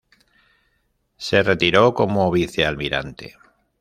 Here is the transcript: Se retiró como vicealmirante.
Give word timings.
Se 1.17 1.43
retiró 1.43 1.93
como 1.93 2.31
vicealmirante. 2.31 3.37